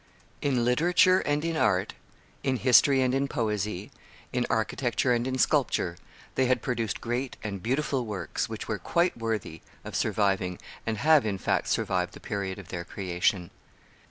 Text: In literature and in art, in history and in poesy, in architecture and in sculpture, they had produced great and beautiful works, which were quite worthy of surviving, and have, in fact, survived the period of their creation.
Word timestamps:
In 0.41 0.65
literature 0.65 1.19
and 1.19 1.45
in 1.45 1.55
art, 1.55 1.93
in 2.41 2.57
history 2.57 3.03
and 3.03 3.13
in 3.13 3.27
poesy, 3.27 3.91
in 4.33 4.47
architecture 4.49 5.13
and 5.13 5.27
in 5.27 5.37
sculpture, 5.37 5.95
they 6.33 6.47
had 6.47 6.63
produced 6.63 6.99
great 6.99 7.37
and 7.43 7.61
beautiful 7.61 8.03
works, 8.07 8.49
which 8.49 8.67
were 8.67 8.79
quite 8.79 9.15
worthy 9.15 9.61
of 9.85 9.95
surviving, 9.95 10.57
and 10.87 10.97
have, 10.97 11.23
in 11.23 11.37
fact, 11.37 11.67
survived 11.67 12.15
the 12.15 12.19
period 12.19 12.57
of 12.57 12.69
their 12.69 12.83
creation. 12.83 13.51